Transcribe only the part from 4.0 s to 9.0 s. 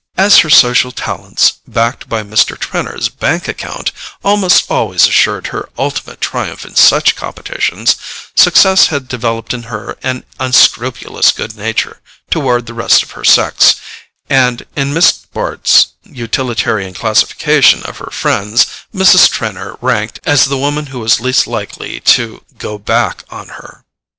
almost always assured her ultimate triumph in such competitions, success